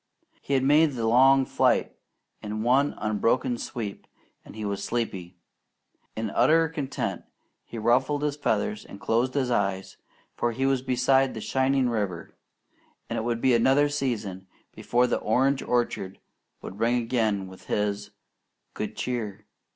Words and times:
He 0.41 0.55
had 0.55 0.63
made 0.63 0.93
the 0.93 1.05
long 1.05 1.45
flight 1.45 1.95
in 2.41 2.63
one 2.63 2.95
unbroken 2.97 3.59
sweep, 3.59 4.07
and 4.43 4.55
he 4.55 4.65
was 4.65 4.83
sleepy. 4.83 5.37
In 6.15 6.31
utter 6.31 6.67
content 6.69 7.21
he 7.65 7.77
ruffled 7.77 8.23
his 8.23 8.35
feathers 8.35 8.83
and 8.83 8.99
closed 8.99 9.35
his 9.35 9.51
eyes, 9.51 9.97
for 10.33 10.53
he 10.53 10.65
was 10.65 10.81
beside 10.81 11.35
the 11.35 11.39
shining 11.39 11.87
river; 11.87 12.35
and 13.11 13.19
it 13.19 13.21
would 13.21 13.41
be 13.41 13.53
another 13.53 13.89
season 13.89 14.47
before 14.73 15.05
the 15.05 15.19
orange 15.19 15.61
orchard 15.61 16.17
would 16.63 16.79
ring 16.79 16.95
again 16.95 17.45
with 17.47 17.65
his 17.67 18.09
"Good 18.73 18.95
Cheer! 18.95 19.45